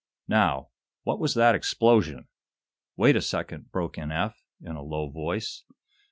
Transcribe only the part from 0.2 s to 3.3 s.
Now, what was that explosion?" "Wait a